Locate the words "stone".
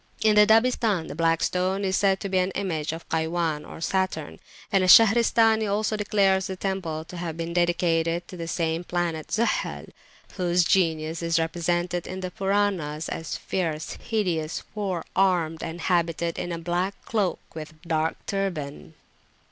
1.43-1.85